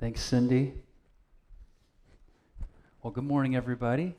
[0.00, 0.72] Thanks, Cindy.
[3.02, 4.16] Well, good morning, everybody.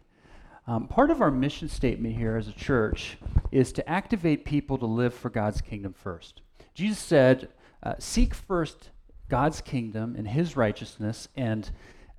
[0.68, 3.18] Um, part of our mission statement here as a church
[3.52, 6.42] is to activate people to live for God's kingdom first.
[6.76, 7.50] Jesus said,
[7.82, 8.92] uh, Seek first
[9.28, 11.72] God's kingdom and his righteousness, and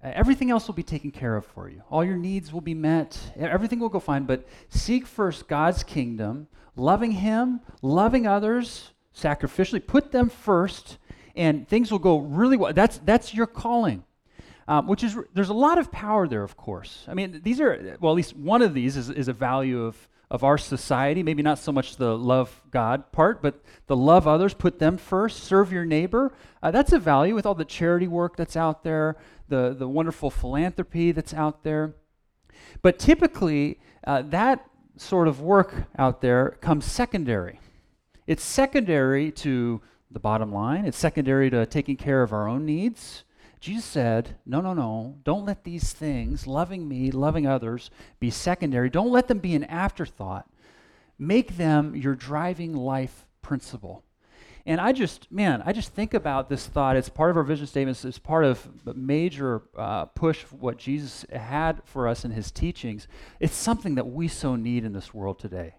[0.03, 1.85] uh, everything else will be taken care of for you.
[1.89, 6.49] All your needs will be met, everything will go fine, but seek first God's kingdom,
[6.75, 10.99] loving him, loving others sacrificially, put them first,
[11.37, 12.73] and things will go really well.
[12.73, 14.05] That's, that's your calling
[14.69, 17.05] um, which is, there's a lot of power there, of course.
[17.09, 20.09] I mean, these are, well, at least one of these is, is a value of,
[20.31, 21.23] of our society.
[21.23, 25.43] Maybe not so much the love God part, but the love others, put them first,
[25.45, 26.33] serve your neighbor.
[26.63, 29.17] Uh, that's a value with all the charity work that's out there,
[29.49, 31.95] the, the wonderful philanthropy that's out there.
[32.83, 34.65] But typically, uh, that
[34.97, 37.59] sort of work out there comes secondary.
[38.27, 43.25] It's secondary to the bottom line, it's secondary to taking care of our own needs.
[43.61, 45.17] Jesus said, No, no, no.
[45.23, 48.91] Don't let these things, loving me, loving others, be secondary.
[48.91, 50.49] Don't let them be an afterthought.
[51.19, 54.03] Make them your driving life principle.
[54.65, 56.97] And I just, man, I just think about this thought.
[56.97, 58.05] It's part of our vision statements.
[58.05, 63.09] It's part of a major uh, push what Jesus had for us in his teachings.
[63.41, 65.75] It's something that we so need in this world today.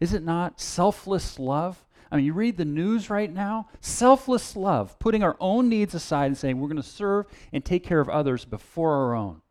[0.00, 0.60] Is it not?
[0.60, 1.84] Selfless love.
[2.14, 6.26] I mean, you read the news right now selfless love, putting our own needs aside
[6.26, 9.42] and saying we're going to serve and take care of others before our own.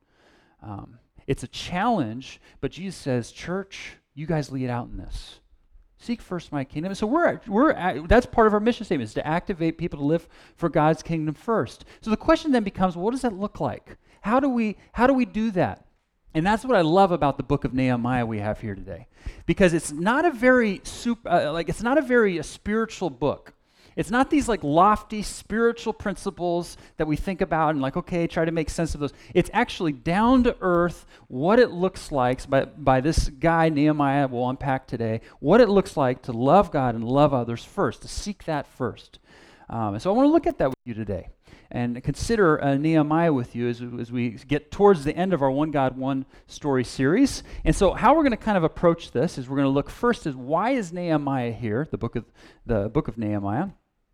[0.61, 0.97] Um,
[1.27, 5.41] it's a challenge, but Jesus says, Church, you guys lead out in this.
[5.97, 6.95] Seek first my kingdom.
[6.95, 10.29] So we're, we're that's part of our mission statement is to activate people to live
[10.55, 11.83] for God's kingdom first.
[11.99, 13.97] So the question then becomes, what does that look like?
[14.21, 15.85] How do we how do we do that?
[16.33, 19.07] And that's what I love about the book of Nehemiah we have here today.
[19.45, 23.53] Because it's not a very super, uh, like it's not a very uh, spiritual book.
[23.95, 28.43] It's not these like lofty spiritual principles that we think about and like, okay, try
[28.43, 29.13] to make sense of those.
[29.35, 34.49] It's actually down to earth what it looks like by, by this guy, Nehemiah, we'll
[34.49, 38.45] unpack today, what it looks like to love God and love others first, to seek
[38.45, 39.19] that first.
[39.69, 41.29] Um, and so I want to look at that with you today
[41.73, 45.49] and consider uh, Nehemiah with you as, as we get towards the end of our
[45.49, 47.41] One God, One Story series.
[47.65, 49.89] And so, how we're going to kind of approach this is we're going to look
[49.89, 52.25] first is why is Nehemiah here, the book of
[52.67, 53.69] the book of Nehemiah,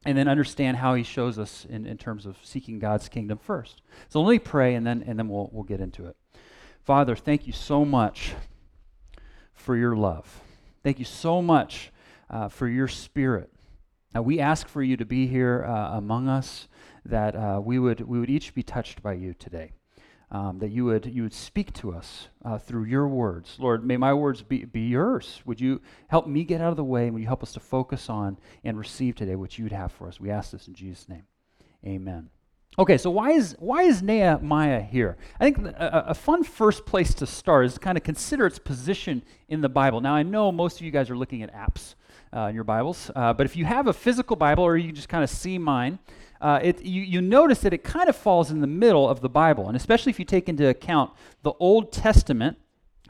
[0.06, 3.82] and then understand how he shows us in, in terms of seeking God's kingdom first.
[4.08, 6.16] So let me pray, and then and then we'll we'll get into it.
[6.86, 8.36] Father, thank you so much
[9.54, 10.42] for your love.
[10.82, 11.92] Thank you so much
[12.30, 13.52] uh, for your Spirit.
[14.16, 16.70] Uh, we ask for you to be here uh, among us
[17.06, 19.72] that uh, we, would, we would each be touched by you today.
[20.32, 23.56] Um, that you would, you would speak to us uh, through your words.
[23.58, 25.42] Lord, may my words be, be yours.
[25.46, 27.06] Would you help me get out of the way?
[27.06, 30.08] And would you help us to focus on and receive today what you'd have for
[30.08, 30.20] us?
[30.20, 31.24] We ask this in Jesus' name.
[31.84, 32.30] Amen.
[32.78, 35.18] Okay, so why is, why is Nehemiah here?
[35.40, 38.58] I think a, a, fun first place to start is to kind of consider its
[38.58, 40.00] position in the Bible.
[40.00, 41.96] Now, I know most of you guys are looking at apps
[42.34, 45.10] uh, in your Bibles, uh, but if you have a physical Bible or you just
[45.10, 46.00] kind of see mine,
[46.42, 49.30] uh, it, you, you notice that it kind of falls in the middle of the
[49.30, 49.68] Bible.
[49.68, 51.12] And especially if you take into account
[51.44, 52.58] the Old Testament,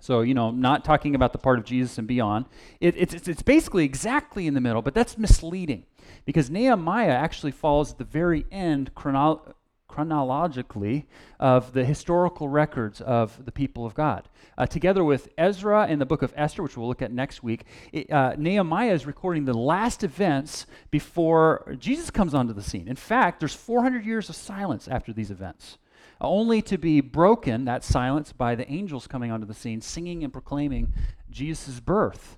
[0.02, 2.46] so, you know, not talking about the part of Jesus and beyond,
[2.80, 5.86] it, it's, it's basically exactly in the middle, but that's misleading
[6.26, 9.56] because Nehemiah actually falls at the very end chrono-
[9.90, 11.06] chronologically
[11.40, 14.30] of the historical records of the people of God.
[14.58, 17.66] Uh, together with Ezra and the book of Esther, which we'll look at next week,
[17.92, 22.88] it, uh, Nehemiah is recording the last events before Jesus comes onto the scene.
[22.88, 25.78] In fact, there's 400 years of silence after these events.
[26.22, 30.34] only to be broken, that silence, by the angels coming onto the scene, singing and
[30.34, 30.94] proclaiming
[31.30, 32.38] Jesus' birth.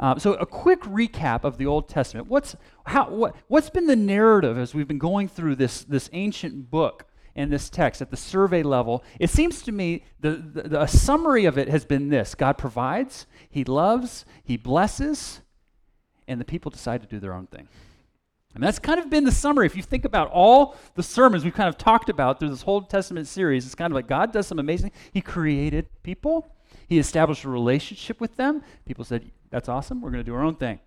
[0.00, 2.26] Um, so, a quick recap of the Old Testament.
[2.26, 2.56] What's,
[2.86, 7.04] how, what, what's been the narrative as we've been going through this, this ancient book
[7.36, 9.04] and this text at the survey level?
[9.18, 12.56] It seems to me the, the, the, a summary of it has been this God
[12.56, 15.42] provides, He loves, He blesses,
[16.26, 17.68] and the people decide to do their own thing.
[18.54, 19.66] And that's kind of been the summary.
[19.66, 22.80] If you think about all the sermons we've kind of talked about through this whole
[22.80, 24.92] Testament series, it's kind of like God does some amazing.
[25.12, 26.56] He created people.
[26.88, 28.62] He established a relationship with them.
[28.86, 30.00] People said, that's awesome.
[30.00, 30.80] We're going to do our own thing.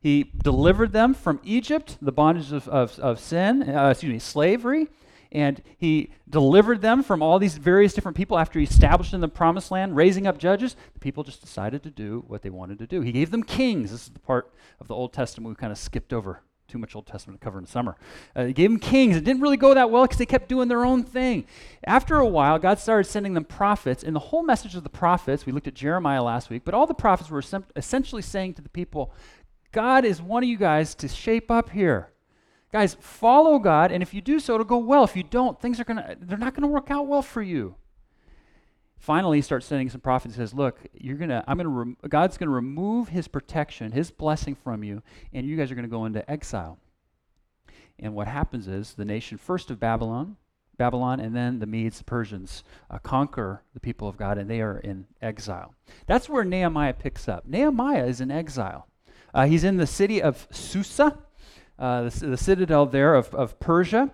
[0.00, 4.88] He delivered them from Egypt, the bondage of, of, of sin, uh, excuse me, slavery.
[5.32, 9.28] And he delivered them from all these various different people after he established in the
[9.28, 10.74] promised land, raising up judges.
[10.94, 13.00] The people just decided to do what they wanted to do.
[13.02, 13.92] He gave them kings.
[13.92, 16.94] This is the part of the Old Testament we kind of skipped over too much
[16.94, 17.96] Old Testament to cover in the summer.
[18.34, 19.16] Uh, he gave them kings.
[19.16, 21.46] It didn't really go that well because they kept doing their own thing.
[21.84, 25.46] After a while, God started sending them prophets, and the whole message of the prophets,
[25.46, 27.42] we looked at Jeremiah last week, but all the prophets were
[27.76, 29.12] essentially saying to the people,
[29.72, 32.10] God is wanting you guys to shape up here.
[32.72, 35.02] Guys, follow God, and if you do so, it'll go well.
[35.02, 37.74] If you don't, things are gonna they're not gonna work out well for you.
[39.00, 40.34] Finally, he starts sending some prophets.
[40.34, 44.84] He says, "Look, you're gonna, I'm gonna, God's gonna remove His protection, His blessing from
[44.84, 45.02] you,
[45.32, 46.78] and you guys are gonna go into exile."
[47.98, 50.36] And what happens is the nation first of Babylon,
[50.76, 54.60] Babylon, and then the Medes, the Persians uh, conquer the people of God, and they
[54.60, 55.74] are in exile.
[56.06, 57.46] That's where Nehemiah picks up.
[57.46, 58.86] Nehemiah is in exile.
[59.32, 61.18] Uh, he's in the city of Susa,
[61.78, 64.12] uh, the, the, citadel there of, of Persia.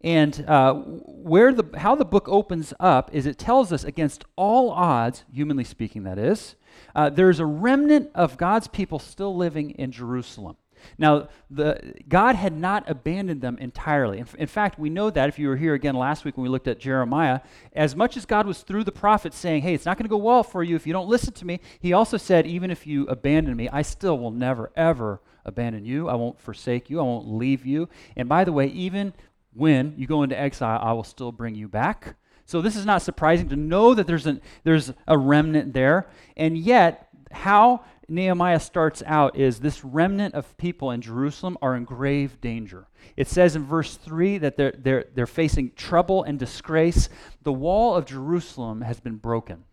[0.00, 4.70] And uh, where the, how the book opens up is it tells us against all
[4.70, 6.54] odds, humanly speaking, that is,
[6.94, 10.56] uh, there's a remnant of God's people still living in Jerusalem.
[10.96, 14.18] Now, the, God had not abandoned them entirely.
[14.18, 16.48] In, in, fact, we know that if you were here again last week when we
[16.48, 17.40] looked at Jeremiah,
[17.72, 20.16] as much as God was through the prophet saying, hey, it's not going to go
[20.16, 23.06] well for you if you don't listen to me, he also said, even if you
[23.06, 26.08] abandon me, I still will never, ever abandon you.
[26.08, 27.00] I won't forsake you.
[27.00, 27.88] I won't leave you.
[28.16, 29.14] And by the way, even
[29.58, 32.16] when you go into exile, I will still bring you back.
[32.46, 36.08] So this is not surprising to know that there's, an, there's a remnant there.
[36.36, 41.84] And yet, how Nehemiah starts out is this remnant of people in Jerusalem are in
[41.84, 42.88] grave danger.
[43.16, 47.10] It says in verse 3 that they're, they're, they're facing trouble and disgrace.
[47.42, 49.64] The wall of Jerusalem has been broken,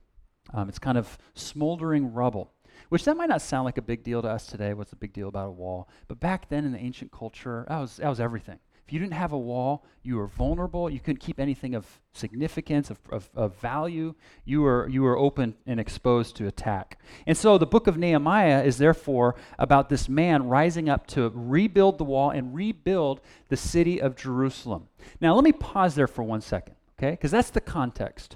[0.54, 2.52] um, it's kind of smoldering rubble.
[2.90, 4.74] Which that might not sound like a big deal to us today.
[4.74, 5.90] What's the big deal about a wall?
[6.08, 8.60] But back then in the ancient culture, that was, that was everything.
[8.86, 10.92] If you didn't have a wall, you were vulnerable.
[10.92, 14.14] You couldn't keep anything of significance, of, of, of, value.
[14.44, 17.00] You were, you were open and exposed to attack.
[17.26, 21.98] And so the book of Nehemiah is therefore about this man rising up to rebuild
[21.98, 24.88] the wall and rebuild the city of Jerusalem.
[25.20, 27.12] Now, let me pause there for one second, okay?
[27.12, 28.36] Because that's the context.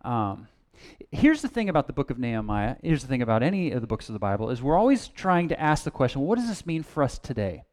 [0.00, 0.48] Um,
[1.10, 2.76] here's the thing about the book of Nehemiah.
[2.82, 5.48] Here's the thing about any of the books of the Bible is we're always trying
[5.48, 7.64] to ask the question, what does this mean for us today?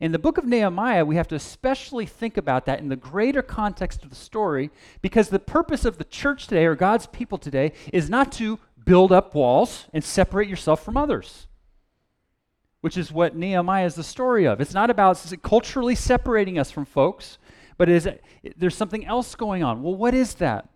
[0.00, 3.42] In the book of Nehemiah, we have to especially think about that in the greater
[3.42, 4.70] context of the story
[5.02, 9.10] because the purpose of the church today or God's people today is not to build
[9.10, 11.48] up walls and separate yourself from others,
[12.80, 14.60] which is what Nehemiah is the story of.
[14.60, 17.38] It's not about culturally separating us from folks,
[17.76, 18.08] but is,
[18.56, 19.82] there's something else going on.
[19.82, 20.68] Well, what is that?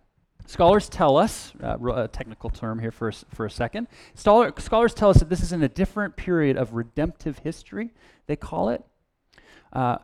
[0.47, 4.93] Scholars tell us, uh, a technical term here for a, for a second, Scholar, scholars
[4.93, 7.93] tell us that this is in a different period of redemptive history,
[8.27, 8.83] they call it.
[9.73, 9.97] Uh,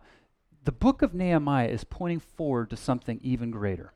[0.66, 3.94] the book of Nehemiah is pointing forward to something even greater.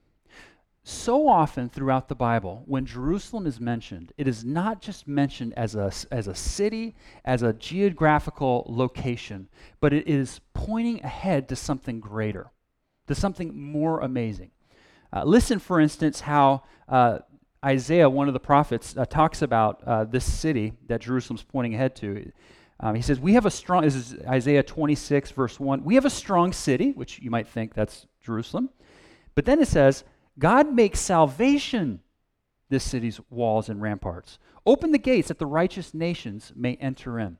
[0.86, 5.75] So often throughout the Bible, when Jerusalem is mentioned, it is not just mentioned as
[5.75, 9.48] a, as a city, as a geographical location,
[9.80, 12.52] but it is pointing ahead to something greater,
[13.08, 14.52] to something more amazing.
[15.14, 17.20] Uh, listen, for instance, how uh,
[17.64, 21.96] Isaiah, one of the prophets, uh, talks about uh, this city that Jerusalem's pointing ahead
[21.98, 22.30] to.
[22.80, 25.84] Um, he says, We have a strong, this is Isaiah 26, verse 1.
[25.84, 28.70] We have a strong city, which you might think that's Jerusalem.
[29.36, 30.04] But then it says,
[30.40, 32.02] God makes salvation
[32.70, 34.40] this city's walls and ramparts.
[34.66, 37.38] Open the gates that the righteous nations may enter in.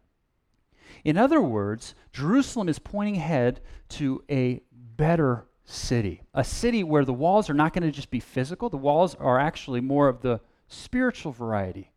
[1.04, 7.14] In other words, Jerusalem is pointing ahead to a better city, a city where the
[7.14, 10.40] walls are not going to just be physical, the walls are actually more of the
[10.68, 11.93] spiritual variety.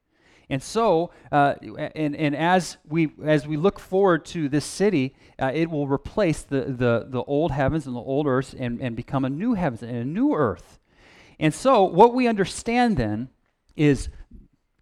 [0.48, 1.54] And so, uh,
[1.94, 6.42] and, and as, we, as we look forward to this city, uh, it will replace
[6.42, 9.82] the, the, the old heavens and the old earth and, and become a new heavens
[9.82, 10.78] and a new earth.
[11.40, 13.28] And so, what we understand then
[13.74, 14.08] is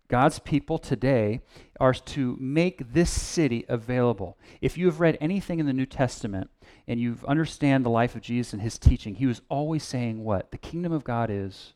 [0.08, 1.40] God's people today
[1.80, 4.38] are to make this city available.
[4.60, 6.50] If you have read anything in the New Testament
[6.86, 10.50] and you understand the life of Jesus and his teaching, he was always saying what?
[10.50, 11.72] The kingdom of God is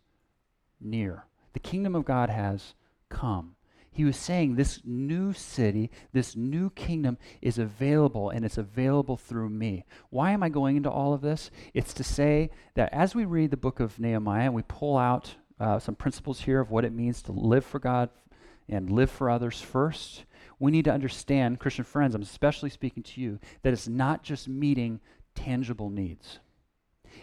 [0.81, 1.25] near.
[1.55, 2.75] The kingdom of God has
[3.09, 3.57] come.
[3.99, 9.51] He was saying this new city, this new kingdom is available, and it's available through
[9.51, 9.85] me.
[10.11, 11.51] Why am I going into all of this?
[11.75, 15.35] It's to say that as we read the book of Nehemiah and we pull out
[15.59, 18.11] uh, some principles here of what it means to live for God
[18.69, 20.27] and live for others first,
[20.61, 24.47] we need to understand, Christian friends, I'm especially speaking to you, that it's not just
[24.47, 25.01] meeting
[25.35, 26.39] tangible needs.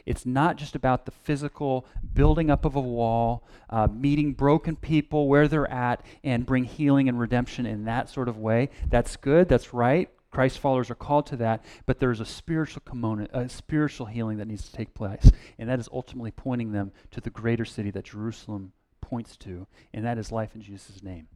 [0.05, 5.27] It's not just about the physical building up of a wall, uh, meeting broken people
[5.27, 8.69] where they're at, and bring healing and redemption in that sort of way.
[8.87, 10.09] That's good, that's right.
[10.31, 14.47] Christ followers are called to that, but there's a spiritual component, a spiritual healing that
[14.47, 15.31] needs to take place.
[15.57, 20.03] And that is ultimately pointing them to the greater city that Jerusalem points to, and
[20.05, 21.27] that is life in Jesus' name.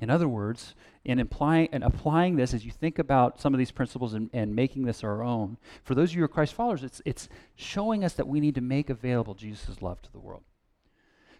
[0.00, 0.74] In other words,
[1.04, 4.84] in implying applying this as you think about some of these principles and, and making
[4.84, 8.14] this our own, for those of you who are Christ followers, it's, it's showing us
[8.14, 10.42] that we need to make available Jesus' love to the world.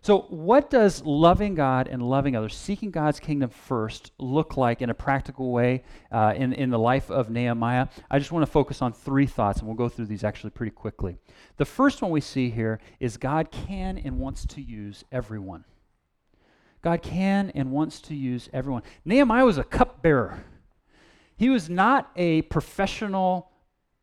[0.05, 4.91] So, what does loving God and loving others, seeking God's kingdom first, look like in
[4.91, 5.83] a practical way
[6.13, 7.89] uh, in, in the life of Nehemiah?
[8.11, 10.73] I just want to focus on three thoughts, and we'll go through these actually pretty
[10.73, 11.17] quickly.
[11.57, 15.65] The first one we see here is God can and wants to use everyone.
[16.85, 18.83] God can and wants to use everyone.
[19.07, 20.45] Nehemiah was a cupbearer.
[21.35, 23.50] He was not a professional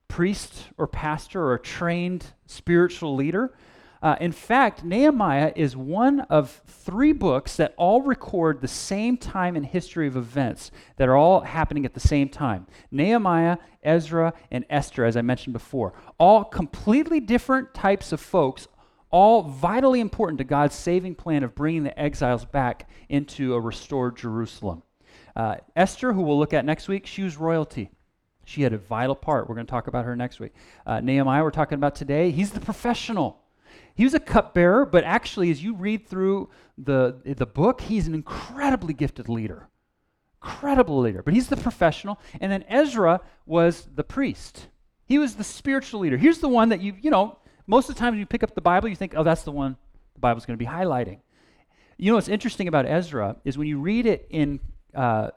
[0.08, 3.54] priest or pastor or a trained spiritual leader.
[4.02, 9.56] Uh, in fact, Nehemiah is one of three books that all record the same time
[9.56, 12.66] in history of events that are all happening at the same time.
[12.90, 18.68] Nehemiah, Ezra, and Esther, as I mentioned before, all completely different types of folks,
[19.12, 24.18] all vitally important to God's saving plan of bringing the exiles back into a restored
[24.18, 24.84] Jerusalem.
[25.36, 27.92] Uh, Esther, who we'll look at next week, she was royalty.
[28.46, 29.48] She had a vital part.
[29.48, 30.54] We're going to talk about her next week.
[30.86, 33.40] Uh, Nehemiah, we're talking about today, he's the professional.
[33.96, 38.16] He was a cupbearer, but actually, as you read through the, the book, he's an
[38.16, 39.70] incredibly gifted leader.
[40.42, 41.22] Incredible leader.
[41.22, 42.20] But he's the professional.
[42.40, 44.68] And then Ezra was the priest.
[45.06, 46.18] He was the spiritual leader.
[46.18, 47.38] Here's the one that you, you know,
[47.72, 49.78] most of the time you pick up the Bible, you think, oh, that's the one
[50.14, 51.20] the Bible's going to be highlighting.
[51.98, 54.60] You know what's interesting about Ezra is when you read it in
[54.94, 55.30] uh,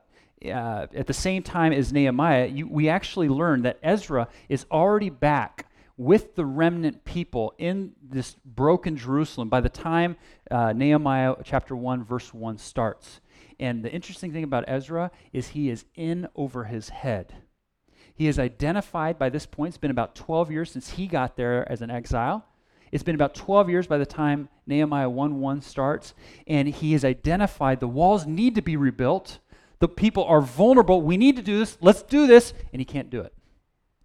[0.45, 5.11] uh, at the same time as Nehemiah, you, we actually learn that Ezra is already
[5.11, 10.17] back with the remnant people in this broken Jerusalem by the time
[10.51, 13.21] uh, Nehemiah chapter 1, verse 1 starts.
[13.61, 17.44] And the interesting thing about Ezra is he is in over his head.
[18.15, 19.71] He is identified by this point.
[19.71, 22.45] It's been about 12 years since he got there as an exile.
[22.93, 26.15] It's been about 12 years by the time Nehemiah 1 1 starts.
[26.47, 29.41] And he is identified the walls need to be rebuilt.
[29.81, 31.03] The people are vulnerable.
[31.03, 31.77] We need to do this.
[31.81, 32.55] Let's do this.
[32.73, 33.35] And he can't do it.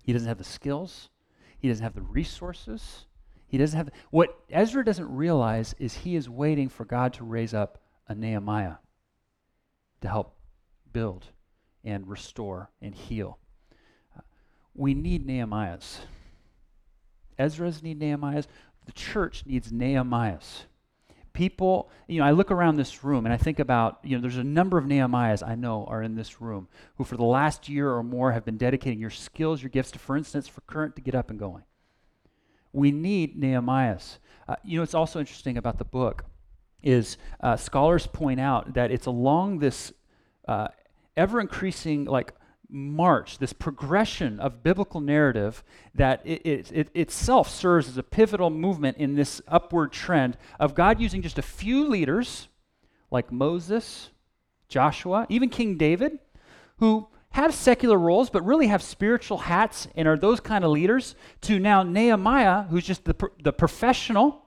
[0.03, 1.09] He doesn't have the skills.
[1.59, 3.05] He doesn't have the resources.
[3.47, 3.89] He doesn't have.
[4.09, 8.75] What Ezra doesn't realize is he is waiting for God to raise up a Nehemiah
[10.01, 10.35] to help
[10.91, 11.27] build
[11.83, 13.37] and restore and heal.
[14.79, 15.99] We need Nehemiahs.
[17.37, 18.47] Ezra's need Nehemiahs.
[18.85, 20.63] The church needs Nehemiahs
[21.39, 24.35] people, you know, I look around this room and I think about, you know, there's
[24.35, 26.67] a number of Nehemiahs I know are in this room
[26.97, 29.99] who for the last year or more have been dedicating your skills, your gifts to,
[29.99, 31.63] for instance, for Current to get up and going.
[32.73, 34.17] We need Nehemiahs.
[34.49, 36.25] Uh, you know, what's also interesting about the book
[36.83, 39.93] is uh, scholars point out that it's along this
[40.45, 40.67] uh,
[41.15, 42.33] ever increasing, like,
[42.69, 45.63] march, this progression of biblical narrative
[45.95, 50.75] that it, it, it, itself serves as a pivotal movement in this upward trend of
[50.75, 52.47] God using just a few leaders
[53.09, 54.11] like Moses,
[54.67, 56.19] Joshua, even King David,
[56.77, 61.15] who have secular roles but really have spiritual hats and are those kind of leaders,
[61.41, 64.45] to now Nehemiah, who's just the, the professional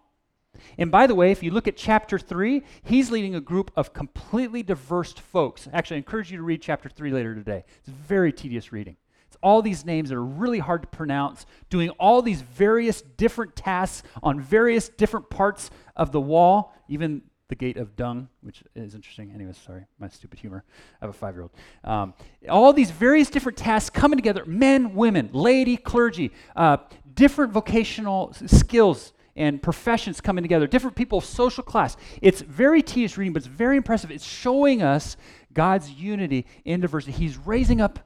[0.78, 3.92] and by the way, if you look at chapter 3, he's leading a group of
[3.92, 5.68] completely diverse folks.
[5.72, 7.64] Actually, I encourage you to read chapter 3 later today.
[7.78, 8.96] It's very tedious reading.
[9.28, 13.56] It's all these names that are really hard to pronounce, doing all these various different
[13.56, 18.94] tasks on various different parts of the wall, even the gate of dung, which is
[18.94, 19.30] interesting.
[19.34, 20.64] Anyways, sorry, my stupid humor.
[21.00, 21.50] I have a five year old.
[21.84, 22.14] Um,
[22.48, 26.78] all these various different tasks coming together men, women, laity, clergy, uh,
[27.14, 31.96] different vocational skills and professions coming together, different people of social class.
[32.20, 34.10] It's very tedious reading, but it's very impressive.
[34.10, 35.16] It's showing us
[35.52, 37.12] God's unity in diversity.
[37.12, 37.98] He's raising up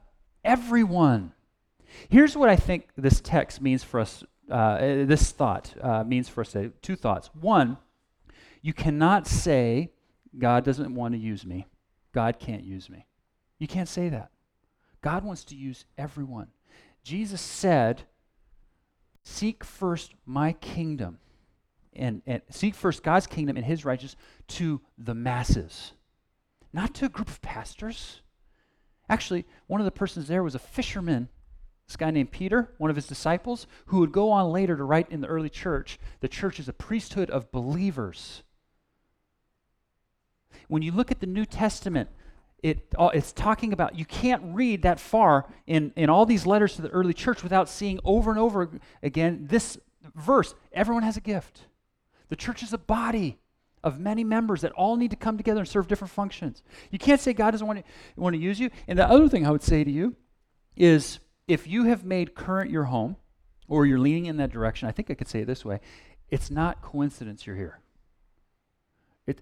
[0.44, 1.32] everyone.
[2.08, 6.42] Here's what I think this text means for us, uh, this thought uh, means for
[6.42, 6.72] us today.
[6.82, 7.30] Two thoughts.
[7.40, 7.78] One,
[8.62, 9.90] you cannot say,
[10.38, 11.66] God doesn't want to use me.
[12.12, 13.06] God can't use me.
[13.58, 14.30] You can't say that.
[15.00, 16.48] God wants to use everyone.
[17.02, 18.02] Jesus said,
[19.28, 21.18] Seek first my kingdom
[21.92, 24.14] and, and seek first God's kingdom and his righteousness
[24.46, 25.92] to the masses,
[26.72, 28.20] not to a group of pastors.
[29.08, 31.28] Actually, one of the persons there was a fisherman,
[31.88, 35.10] this guy named Peter, one of his disciples, who would go on later to write
[35.10, 38.44] in the early church the church is a priesthood of believers.
[40.68, 42.10] When you look at the New Testament,
[42.62, 46.82] it, it's talking about you can't read that far in, in all these letters to
[46.82, 48.70] the early church without seeing over and over
[49.02, 49.78] again this
[50.14, 51.66] verse everyone has a gift.
[52.28, 53.38] The church is a body
[53.84, 56.62] of many members that all need to come together and serve different functions.
[56.90, 57.84] You can't say God doesn't want to,
[58.20, 58.70] want to use you.
[58.88, 60.16] And the other thing I would say to you
[60.76, 63.16] is if you have made current your home
[63.68, 65.80] or you're leaning in that direction, I think I could say it this way
[66.30, 67.80] it's not coincidence you're here.
[69.26, 69.40] It,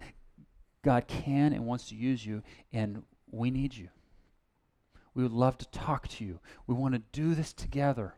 [0.84, 3.88] God can and wants to use you, and we need you.
[5.14, 6.38] We would love to talk to you.
[6.66, 8.14] We want to do this together.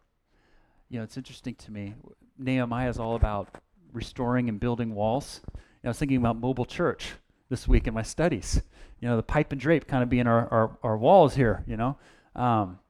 [0.88, 1.94] You know, it's interesting to me.
[2.38, 3.48] Nehemiah is all about
[3.92, 5.40] restoring and building walls.
[5.84, 7.12] I was thinking about mobile church
[7.48, 8.60] this week in my studies.
[9.00, 11.76] You know, the pipe and drape kind of being our, our, our walls here, you
[11.76, 11.96] know.
[12.34, 12.80] Um,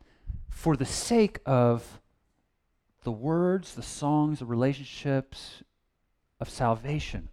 [0.49, 2.01] for the sake of
[3.05, 5.63] the words, the songs, the relationships
[6.41, 7.29] of salvation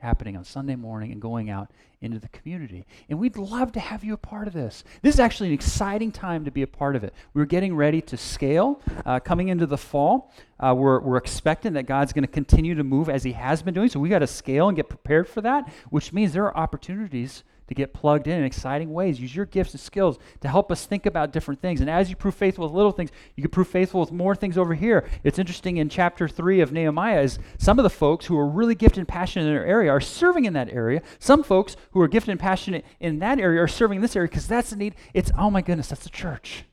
[0.00, 2.86] happening on Sunday morning and going out into the community.
[3.08, 4.84] And we'd love to have you a part of this.
[5.02, 7.14] This is actually an exciting time to be a part of it.
[7.34, 10.32] We're getting ready to scale uh, coming into the fall.
[10.58, 13.74] Uh, we're, we're expecting that God's going to continue to move as He has been
[13.74, 13.88] doing.
[13.88, 17.44] So we got to scale and get prepared for that, which means there are opportunities
[17.70, 19.20] to get plugged in in exciting ways.
[19.20, 21.80] Use your gifts and skills to help us think about different things.
[21.80, 24.58] And as you prove faithful with little things, you can prove faithful with more things
[24.58, 25.08] over here.
[25.22, 28.74] It's interesting in chapter 3 of Nehemiah is some of the folks who are really
[28.74, 31.00] gifted and passionate in their area are serving in that area.
[31.20, 34.28] Some folks who are gifted and passionate in that area are serving in this area
[34.28, 34.96] because that's the need.
[35.14, 36.64] It's, oh my goodness, that's the church.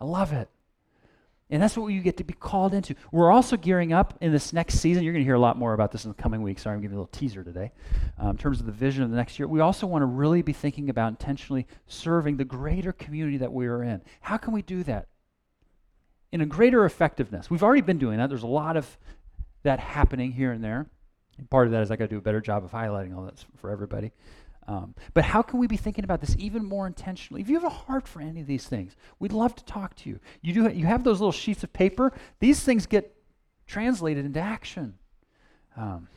[0.00, 0.48] I love it.
[1.50, 2.94] And that's what you get to be called into.
[3.10, 5.02] We're also gearing up in this next season.
[5.02, 6.62] You're going to hear a lot more about this in the coming weeks.
[6.62, 7.72] Sorry, I'm giving you a little teaser today.
[8.18, 10.42] Um, in terms of the vision of the next year, we also want to really
[10.42, 14.00] be thinking about intentionally serving the greater community that we are in.
[14.20, 15.08] How can we do that?
[16.30, 17.50] In a greater effectiveness.
[17.50, 18.28] We've already been doing that.
[18.28, 18.96] There's a lot of
[19.64, 20.86] that happening here and there.
[21.36, 23.24] And part of that is I got to do a better job of highlighting all
[23.24, 24.12] that for everybody.
[24.66, 27.40] Um, but how can we be thinking about this even more intentionally?
[27.40, 30.10] If you have a heart for any of these things, we'd love to talk to
[30.10, 30.20] you.
[30.42, 30.68] You do.
[30.70, 32.12] You have those little sheets of paper.
[32.38, 33.16] These things get
[33.66, 34.98] translated into action.
[35.76, 36.08] Um,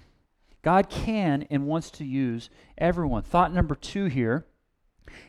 [0.62, 3.23] God can and wants to use everyone.
[3.23, 4.45] Thought number two here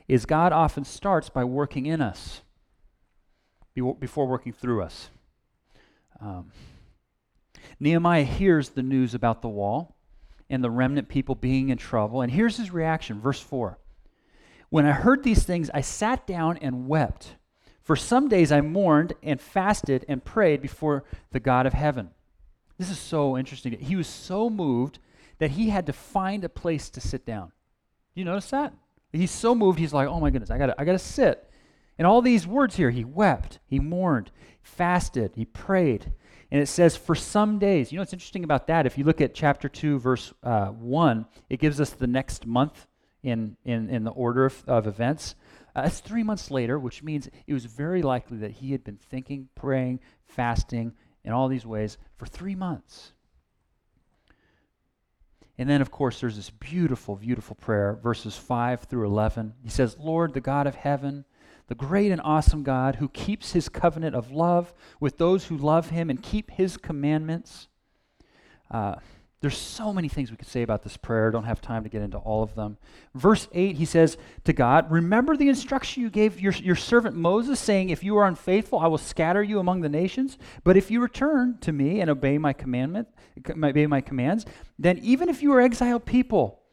[0.08, 2.42] is God often starts by working in us
[3.74, 5.10] before working through us.
[6.20, 6.52] Um,
[7.80, 9.93] Nehemiah hears the news about the wall
[10.50, 12.22] and the remnant people being in trouble.
[12.22, 13.78] And here's his reaction, verse 4.
[14.70, 17.36] When I heard these things, I sat down and wept.
[17.82, 22.10] For some days I mourned and fasted and prayed before the God of heaven.
[22.78, 23.78] This is so interesting.
[23.78, 24.98] He was so moved
[25.38, 27.52] that he had to find a place to sit down.
[28.14, 28.72] You notice that?
[29.12, 31.48] He's so moved, he's like, oh my goodness, I gotta, I gotta sit.
[31.98, 34.32] And all these words here, he wept, he mourned,
[34.62, 36.12] fasted, he prayed.
[36.50, 37.90] And it says, for some days.
[37.90, 38.86] You know what's interesting about that?
[38.86, 42.86] If you look at chapter 2, verse uh, 1, it gives us the next month
[43.22, 45.34] in, in, in the order of, of events.
[45.74, 48.96] Uh, that's three months later, which means it was very likely that he had been
[48.96, 50.92] thinking, praying, fasting
[51.24, 53.12] in all these ways for three months.
[55.56, 59.54] And then, of course, there's this beautiful, beautiful prayer, verses 5 through 11.
[59.62, 61.24] He says, Lord, the God of heaven,
[61.66, 65.90] the great and awesome God who keeps his covenant of love with those who love
[65.90, 67.68] him and keep his commandments.
[68.70, 68.96] Uh,
[69.44, 71.30] there's so many things we could say about this prayer.
[71.30, 72.78] Don't have time to get into all of them.
[73.14, 77.60] Verse 8, he says to God, Remember the instruction you gave your, your servant Moses,
[77.60, 80.38] saying, If you are unfaithful, I will scatter you among the nations.
[80.64, 83.08] But if you return to me and obey my commandment,
[83.50, 84.46] obey my commands,
[84.78, 86.63] then even if you are exiled people,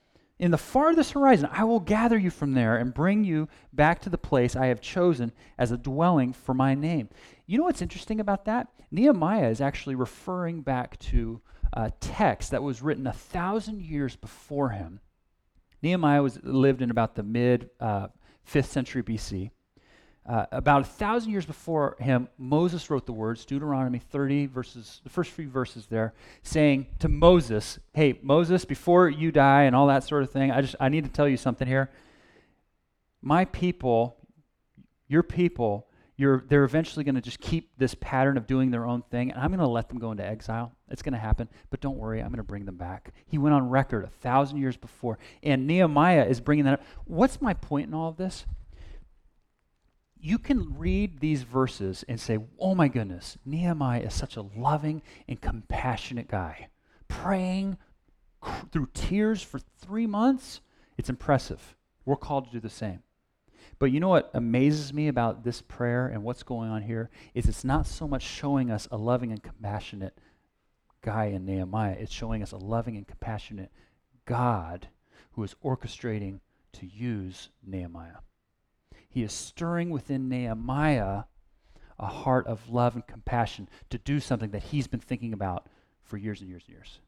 [0.41, 4.09] in the farthest horizon, I will gather you from there and bring you back to
[4.09, 7.09] the place I have chosen as a dwelling for my name.
[7.45, 8.67] You know what's interesting about that?
[8.89, 11.41] Nehemiah is actually referring back to
[11.73, 14.99] a text that was written a thousand years before him.
[15.83, 18.07] Nehemiah was lived in about the mid uh,
[18.51, 19.51] 5th century BC.
[20.23, 25.09] Uh, about a thousand years before him, Moses wrote the words, Deuteronomy 30, verses, the
[25.09, 30.03] first few verses there, saying to Moses, Hey, Moses, before you die and all that
[30.03, 31.89] sort of thing, I just I need to tell you something here.
[33.23, 34.15] My people,
[35.07, 39.01] your people, you're, they're eventually going to just keep this pattern of doing their own
[39.09, 40.71] thing, and I'm going to let them go into exile.
[40.91, 43.11] It's going to happen, but don't worry, I'm going to bring them back.
[43.25, 46.83] He went on record a thousand years before, and Nehemiah is bringing that up.
[47.05, 48.45] What's my point in all of this?
[50.21, 55.01] You can read these verses and say, oh my goodness, Nehemiah is such a loving
[55.27, 56.69] and compassionate guy.
[57.07, 57.77] Praying
[58.39, 60.61] cr- through tears for three months,
[60.97, 61.75] it's impressive.
[62.05, 63.01] We're called to do the same.
[63.79, 67.47] But you know what amazes me about this prayer and what's going on here is
[67.47, 70.17] it's not so much showing us a loving and compassionate
[71.01, 73.71] guy in Nehemiah, it's showing us a loving and compassionate
[74.25, 74.87] God
[75.31, 76.41] who is orchestrating
[76.73, 78.17] to use Nehemiah
[79.11, 81.23] he is stirring within Nehemiah
[81.99, 85.67] a heart of love and compassion to do something that he's been thinking about
[86.01, 86.99] for years and years and years.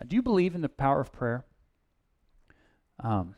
[0.00, 1.44] Uh, do you believe in the power of prayer?
[3.00, 3.34] Um,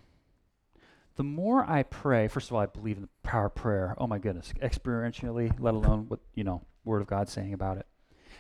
[1.17, 3.95] the more I pray, first of all, I believe in the power of prayer.
[3.99, 7.87] Oh my goodness, experientially, let alone what you know, Word of God saying about it.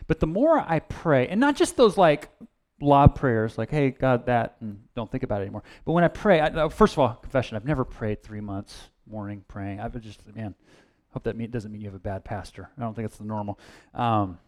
[0.07, 2.29] But the more I pray, and not just those like
[2.81, 5.63] lob prayers like, hey, God, that, and don't think about it anymore.
[5.85, 9.45] But when I pray, I, first of all, confession, I've never prayed three months morning
[9.49, 9.81] praying.
[9.81, 10.55] I've just, man,
[11.13, 12.71] hope that mean, doesn't mean you have a bad pastor.
[12.79, 13.59] I don't think it's the normal.
[13.95, 14.39] Um,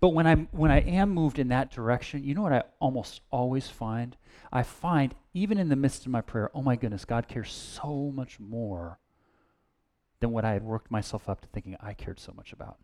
[0.00, 3.20] But when I'm when I am moved in that direction, you know what I almost
[3.30, 4.16] always find?
[4.52, 8.10] I find even in the midst of my prayer, oh my goodness, God cares so
[8.14, 8.98] much more
[10.20, 12.78] than what I had worked myself up to thinking I cared so much about.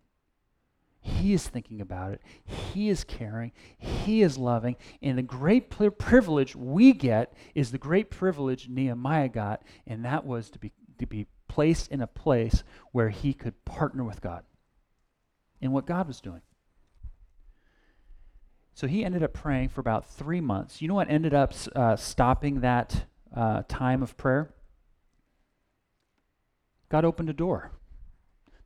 [1.00, 2.20] He is thinking about it.
[2.44, 3.52] He is caring.
[3.78, 4.76] He is loving.
[5.00, 10.50] And the great privilege we get is the great privilege Nehemiah got, and that was
[10.50, 14.44] to be, to be placed in a place where he could partner with God
[15.60, 16.42] in what God was doing.
[18.74, 20.80] So he ended up praying for about three months.
[20.80, 24.54] You know what ended up uh, stopping that uh, time of prayer?
[26.88, 27.72] God opened a door.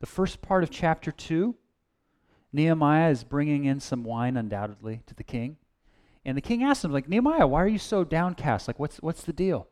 [0.00, 1.56] The first part of chapter 2
[2.52, 5.56] Nehemiah is bringing in some wine, undoubtedly, to the king.
[6.24, 8.68] And the king asks him, like, Nehemiah, why are you so downcast?
[8.68, 9.68] Like, what's, what's the deal?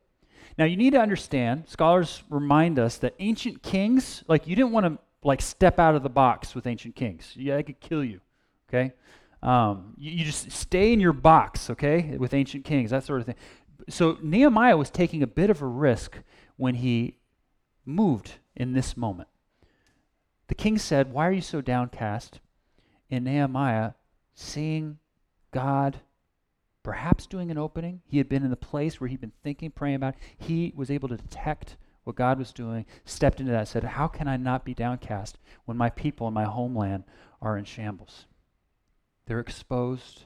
[0.59, 4.87] Now, you need to understand, scholars remind us that ancient kings, like, you didn't want
[4.87, 7.35] to, like, step out of the box with ancient kings.
[7.37, 8.21] Yeah, they could kill you,
[8.69, 8.93] okay?
[9.43, 13.27] Um, you, you just stay in your box, okay, with ancient kings, that sort of
[13.27, 13.37] thing.
[13.88, 16.19] So Nehemiah was taking a bit of a risk
[16.57, 17.19] when he
[17.87, 19.29] moved in this moment.
[20.49, 22.40] The king said, Why are you so downcast?
[23.11, 23.92] In Nehemiah
[24.35, 24.99] seeing
[25.51, 26.01] God
[26.83, 28.01] perhaps doing an opening.
[28.07, 30.14] He had been in the place where he'd been thinking, praying about.
[30.38, 34.27] He was able to detect what God was doing, stepped into that, said, How can
[34.27, 37.05] I not be downcast when my people and my homeland
[37.42, 38.27] are in shambles?
[39.27, 40.25] They're exposed.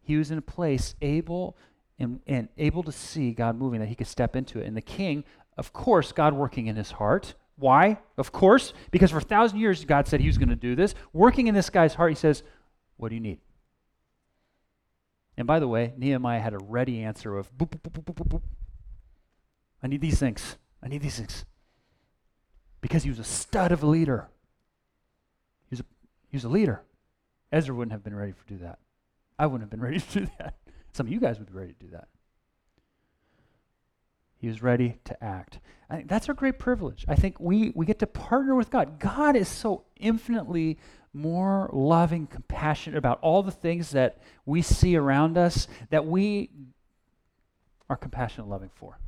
[0.00, 1.56] He was in a place able
[1.98, 4.66] and, and able to see God moving, that he could step into it.
[4.66, 5.24] And the king,
[5.56, 7.98] of course, God working in his heart, why?
[8.16, 10.94] Of course, because for a thousand years, God said he was going to do this.
[11.12, 12.42] Working in this guy's heart, he says,
[12.96, 13.38] What do you need?
[15.36, 18.42] And by the way, Nehemiah had a ready answer of, boop, boop, boop.
[19.82, 20.56] I need these things.
[20.82, 21.44] I need these things.
[22.80, 24.28] Because he was a stud of a leader.
[25.70, 25.84] He was a,
[26.28, 26.82] he was a leader.
[27.50, 28.78] Ezra wouldn't have been ready to do that.
[29.38, 30.54] I wouldn't have been ready to do that.
[30.92, 32.08] Some of you guys would be ready to do that.
[34.42, 35.60] He was ready to act.
[36.06, 37.04] That's our great privilege.
[37.06, 38.98] I think we, we get to partner with God.
[38.98, 40.78] God is so infinitely
[41.14, 46.50] more loving, compassionate about all the things that we see around us that we
[47.88, 48.98] are compassionate loving for.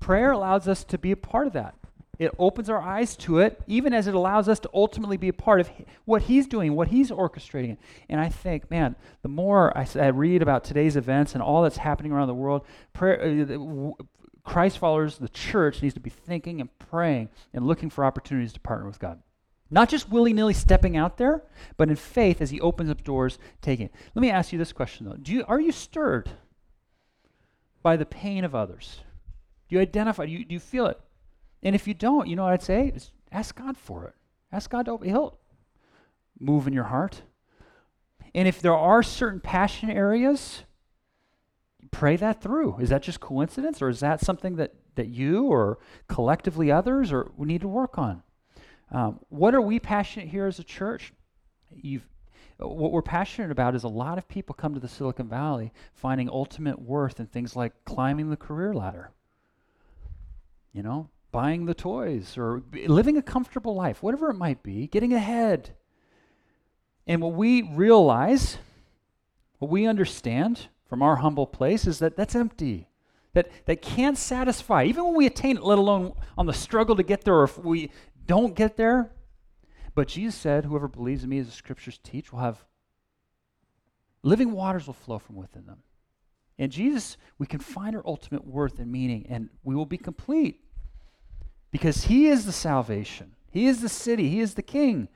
[0.00, 1.74] Prayer allows us to be a part of that.
[2.18, 5.32] It opens our eyes to it, even as it allows us to ultimately be a
[5.32, 5.70] part of
[6.04, 7.78] what He's doing, what He's orchestrating.
[8.10, 11.78] And I think, man, the more I, I read about today's events and all that's
[11.78, 14.04] happening around the world, prayer, uh,
[14.48, 18.60] Christ followers, the church, needs to be thinking and praying and looking for opportunities to
[18.60, 19.22] partner with God.
[19.70, 21.42] Not just willy nilly stepping out there,
[21.76, 23.94] but in faith as He opens up doors, taking it.
[24.14, 25.16] Let me ask you this question, though.
[25.16, 26.30] Do you, are you stirred
[27.82, 29.00] by the pain of others?
[29.68, 30.24] Do you identify?
[30.24, 30.98] Do you, do you feel it?
[31.62, 32.90] And if you don't, you know what I'd say?
[32.94, 34.14] Is ask God for it.
[34.50, 35.10] Ask God to open.
[35.10, 35.38] He'll
[36.40, 37.20] move in your heart.
[38.34, 40.62] And if there are certain passion areas
[41.90, 42.78] pray that through.
[42.78, 47.30] Is that just coincidence, or is that something that, that you or collectively others or
[47.36, 48.22] we need to work on?
[48.90, 51.12] Um, what are we passionate here as a church?
[51.74, 52.06] You've,
[52.58, 56.28] what we're passionate about is a lot of people come to the Silicon Valley finding
[56.28, 59.10] ultimate worth in things like climbing the career ladder,
[60.72, 65.12] you know, buying the toys or living a comfortable life, whatever it might be, getting
[65.12, 65.74] ahead.
[67.06, 68.58] And what we realize,
[69.58, 72.88] what we understand, from our humble place is that that's empty.
[73.34, 74.84] That, that can't satisfy.
[74.84, 77.58] Even when we attain it, let alone on the struggle to get there, or if
[77.58, 77.90] we
[78.26, 79.12] don't get there.
[79.94, 82.64] But Jesus said, Whoever believes in me, as the scriptures teach, will have
[84.22, 85.82] living waters will flow from within them.
[86.56, 90.60] In Jesus, we can find our ultimate worth and meaning, and we will be complete.
[91.70, 95.08] Because He is the salvation, He is the city, He is the King.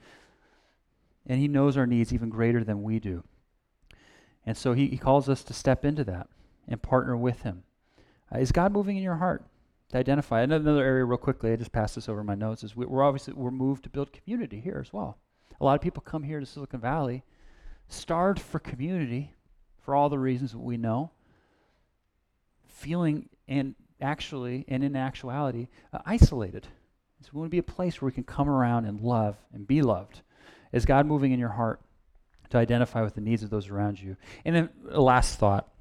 [1.26, 3.24] And He knows our needs even greater than we do.
[4.44, 6.28] And so he, he calls us to step into that
[6.66, 7.62] and partner with him.
[8.34, 9.44] Uh, is God moving in your heart?
[9.90, 12.86] To identify another area real quickly, I just passed this over my notes, is we,
[12.86, 15.18] we're obviously we're moved to build community here as well.
[15.60, 17.22] A lot of people come here to Silicon Valley
[17.88, 19.34] starved for community
[19.80, 21.10] for all the reasons that we know,
[22.66, 26.66] feeling and actually and in actuality uh, isolated.
[27.20, 29.66] So we want to be a place where we can come around and love and
[29.66, 30.22] be loved.
[30.72, 31.80] Is God moving in your heart?
[32.52, 34.14] To identify with the needs of those around you.
[34.44, 35.72] And then a last thought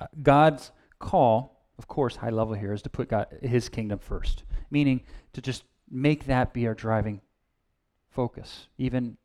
[0.00, 4.42] uh, God's call, of course, high level here, is to put God, his kingdom first,
[4.68, 7.20] meaning to just make that be our driving
[8.10, 9.16] focus, even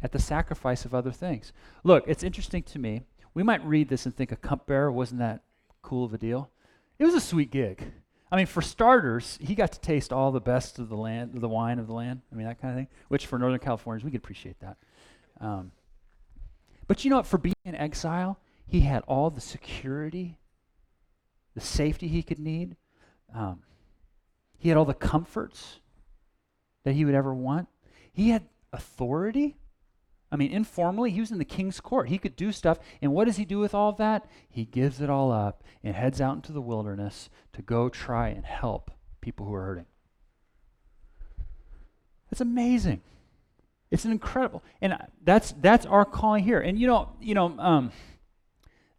[0.00, 1.52] at the sacrifice of other things.
[1.82, 3.02] Look, it's interesting to me.
[3.34, 5.42] We might read this and think a cupbearer wasn't that
[5.82, 6.50] cool of a deal.
[7.00, 7.82] It was a sweet gig.
[8.30, 11.48] I mean, for starters, he got to taste all the best of the land, the
[11.48, 12.20] wine of the land.
[12.30, 12.88] I mean, that kind of thing.
[13.08, 14.76] Which for Northern Californians, we could appreciate that.
[15.40, 15.72] Um,
[16.86, 17.26] but you know what?
[17.26, 20.38] For being in exile, he had all the security,
[21.54, 22.76] the safety he could need.
[23.34, 23.62] Um,
[24.58, 25.80] he had all the comforts
[26.84, 27.68] that he would ever want.
[28.12, 29.56] He had authority.
[30.30, 32.08] I mean, informally, he was in the king's court.
[32.08, 32.78] He could do stuff.
[33.00, 34.26] And what does he do with all that?
[34.48, 38.44] He gives it all up and heads out into the wilderness to go try and
[38.44, 39.86] help people who are hurting.
[42.30, 43.00] It's amazing.
[43.90, 46.60] It's an incredible, and that's that's our calling here.
[46.60, 47.90] And you know, you know, um,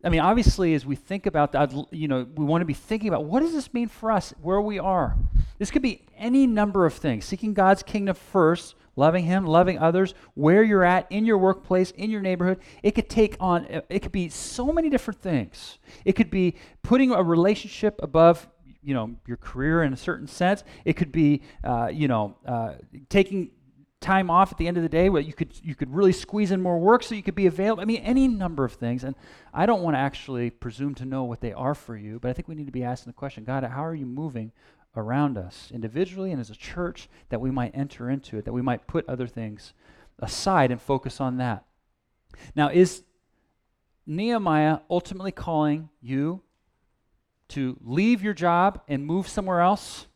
[0.04, 3.10] I mean, obviously, as we think about that, you know, we want to be thinking
[3.10, 5.16] about what does this mean for us, where we are.
[5.58, 7.26] This could be any number of things.
[7.26, 12.10] Seeking God's kingdom first, loving Him, loving others, where you're at, in your workplace, in
[12.10, 12.60] your neighborhood.
[12.82, 15.80] It could take on, it could be so many different things.
[16.06, 18.48] It could be putting a relationship above
[18.82, 22.76] you know your career in a certain sense it could be uh, you know uh,
[23.10, 23.52] taking
[24.02, 26.52] time off at the end of the day where you could you could really squeeze
[26.52, 27.82] in more work so you could be available.
[27.82, 29.04] I mean, any number of things.
[29.04, 29.16] And
[29.54, 32.34] I don't want to actually presume to know what they are for you, but I
[32.34, 34.52] think we need to be asking the question, God, how are you moving
[34.96, 38.62] around us individually and as a church that we might enter into it, that we
[38.62, 39.74] might put other things
[40.20, 41.66] aside and focus on that.
[42.56, 43.04] Now, is
[44.06, 46.42] Nehemiah ultimately calling you
[47.50, 50.08] to leave your job and move somewhere else?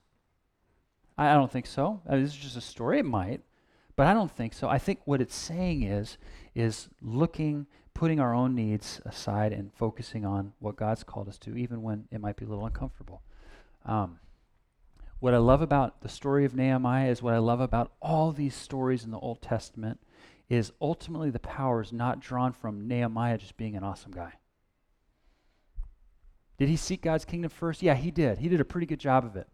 [1.18, 2.02] I don't think so.
[2.08, 3.00] I mean, this is just a story.
[3.00, 3.42] It might.
[3.96, 4.68] But I don't think so.
[4.68, 6.18] I think what it's saying is
[6.56, 11.56] is looking, putting our own needs aside and focusing on what God's called us to,
[11.56, 13.22] even when it might be a little uncomfortable.
[13.86, 14.20] Um,
[15.20, 18.56] what I love about the story of Nehemiah is what I love about all these
[18.56, 20.00] stories in the Old Testament
[20.50, 24.34] is ultimately the power is not drawn from Nehemiah just being an awesome guy.
[26.58, 27.82] Did he seek God's kingdom first?
[27.82, 28.40] Yeah, he did.
[28.40, 29.48] He did a pretty good job of it.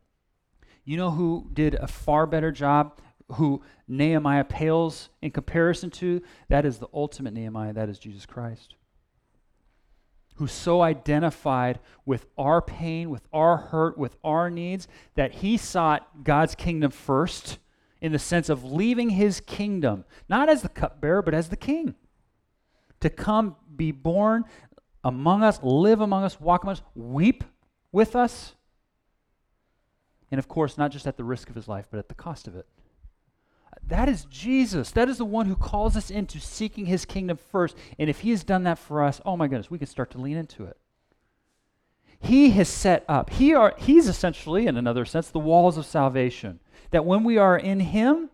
[0.83, 2.99] You know who did a far better job
[3.33, 8.75] who Nehemiah pales in comparison to, that is the ultimate Nehemiah, that is Jesus Christ.
[10.39, 16.23] who so identified with our pain, with our hurt, with our needs, that he sought
[16.23, 17.59] God's kingdom first
[17.99, 21.93] in the sense of leaving his kingdom, not as the cupbearer, but as the king.
[23.01, 24.45] To come, be born
[25.03, 27.43] among us, live among us, walk among us, weep
[27.91, 28.55] with us.
[30.31, 32.47] And of course, not just at the risk of his life, but at the cost
[32.47, 32.65] of it.
[33.87, 34.91] That is Jesus.
[34.91, 37.75] That is the one who calls us into seeking his kingdom first.
[37.97, 40.17] And if he has done that for us, oh my goodness, we can start to
[40.19, 40.77] lean into it.
[42.19, 46.59] He has set up, he are, he's essentially, in another sense, the walls of salvation.
[46.91, 48.29] That when we are in him,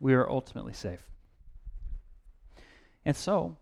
[0.00, 1.06] we are ultimately safe.
[3.04, 3.56] And so,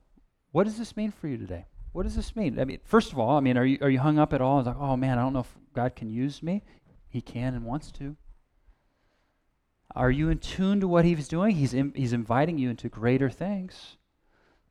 [0.53, 1.67] what does this mean for you today?
[1.93, 2.59] What does this mean?
[2.61, 4.61] I mean, first of all, I mean, are you, are you hung up at all?
[4.61, 6.63] It's like, oh man, I don't know if God can use me.
[7.09, 8.17] He can and wants to.
[9.95, 11.57] Are you in tune to what he's doing?
[11.57, 13.97] He's, in, he's inviting you into greater things,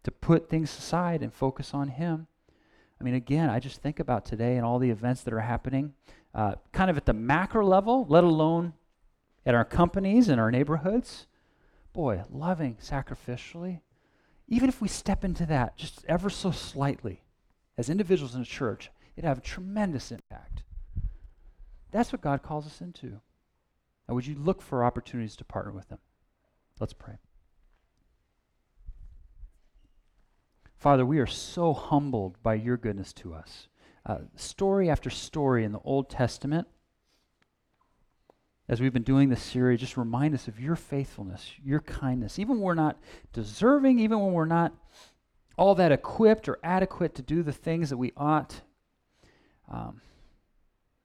[0.03, 2.27] to put things aside and focus on him.
[2.99, 5.93] I mean, again, I just think about today and all the events that are happening,
[6.33, 8.73] uh, kind of at the macro level, let alone
[9.45, 11.27] at our companies and our neighborhoods.
[11.93, 13.81] Boy, loving sacrificially,
[14.47, 17.23] even if we step into that just ever so slightly
[17.77, 20.63] as individuals in a church, it'd have a tremendous impact.
[21.91, 23.21] That's what God calls us into.
[24.09, 25.99] And would you look for opportunities to partner with them?
[26.79, 27.19] Let's pray.
[30.77, 33.67] Father, we are so humbled by your goodness to us.
[34.03, 36.67] Uh, story after story in the Old Testament,
[38.67, 42.39] as we've been doing this series, just remind us of your faithfulness, your kindness.
[42.39, 42.97] Even when we're not
[43.31, 44.73] deserving, even when we're not
[45.55, 48.61] all that equipped or adequate to do the things that we ought,
[49.71, 50.01] um,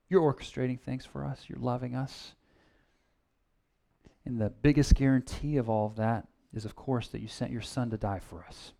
[0.09, 2.33] you're orchestrating things for us, you're loving us.
[4.25, 7.61] And the biggest guarantee of all of that is, of course, that you sent your
[7.61, 8.73] son to die for us.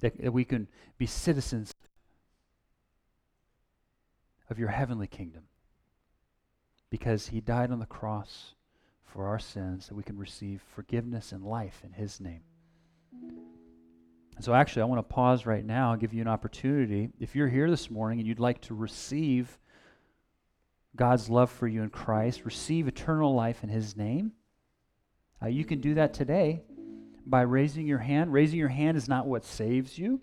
[0.00, 1.72] That, that we can be citizens
[4.50, 5.44] of your heavenly kingdom.
[6.90, 8.54] Because he died on the cross
[9.04, 12.42] for our sins, that we can receive forgiveness and life in his name.
[13.12, 17.10] And so, actually, I want to pause right now and give you an opportunity.
[17.20, 19.58] If you're here this morning and you'd like to receive
[20.96, 24.32] God's love for you in Christ, receive eternal life in His name.
[25.42, 26.62] Uh, you can do that today
[27.24, 28.32] by raising your hand.
[28.32, 30.20] Raising your hand is not what saves you,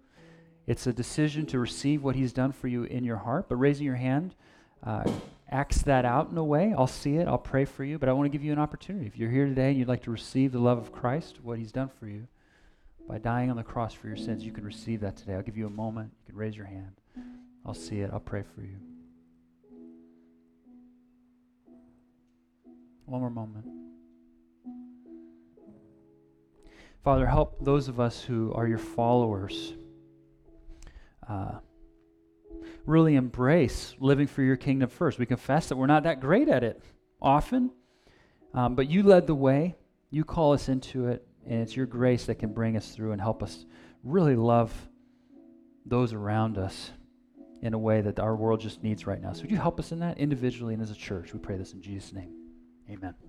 [0.68, 3.48] it's a decision to receive what He's done for you in your heart.
[3.48, 4.36] But raising your hand
[4.84, 5.10] uh,
[5.50, 6.74] acts that out in a way.
[6.78, 9.08] I'll see it, I'll pray for you, but I want to give you an opportunity.
[9.08, 11.72] If you're here today and you'd like to receive the love of Christ, what He's
[11.72, 12.28] done for you,
[13.08, 15.34] by dying on the cross for your sins, you can receive that today.
[15.34, 16.12] I'll give you a moment.
[16.20, 16.92] You can raise your hand.
[17.66, 18.10] I'll see it.
[18.12, 18.97] I'll pray for you.
[23.08, 23.66] One more moment.
[27.06, 29.74] Father, help those of us who are your followers
[31.26, 31.60] uh,
[32.86, 35.20] really embrace living for your kingdom first.
[35.20, 36.84] We confess that we're not that great at it
[37.22, 37.72] often,
[38.54, 39.78] um, but you led the way.
[40.10, 43.22] You call us into it, and it's your grace that can bring us through and
[43.22, 43.66] help us
[44.04, 44.74] really love
[45.86, 46.92] those around us
[47.62, 49.32] in a way that our world just needs right now.
[49.32, 51.32] So, would you help us in that individually and as a church?
[51.32, 52.37] We pray this in Jesus' name.
[52.90, 53.27] Amen.